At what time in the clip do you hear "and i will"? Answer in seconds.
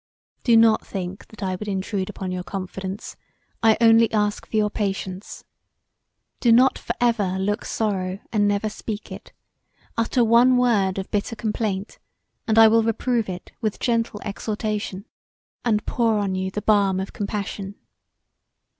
12.47-12.81